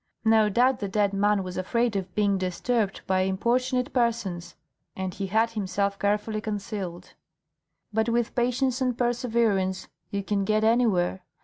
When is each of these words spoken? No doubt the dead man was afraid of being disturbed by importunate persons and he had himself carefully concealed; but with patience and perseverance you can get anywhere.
No 0.25 0.49
doubt 0.49 0.79
the 0.79 0.87
dead 0.87 1.13
man 1.13 1.43
was 1.43 1.57
afraid 1.57 1.95
of 1.95 2.15
being 2.15 2.39
disturbed 2.39 3.01
by 3.05 3.19
importunate 3.19 3.93
persons 3.93 4.55
and 4.95 5.13
he 5.13 5.27
had 5.27 5.51
himself 5.51 5.99
carefully 5.99 6.41
concealed; 6.41 7.13
but 7.93 8.09
with 8.09 8.33
patience 8.33 8.81
and 8.81 8.97
perseverance 8.97 9.89
you 10.09 10.23
can 10.23 10.43
get 10.43 10.63
anywhere. 10.63 11.21